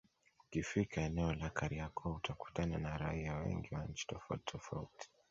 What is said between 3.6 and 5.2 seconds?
wa nchi tofauti tofauti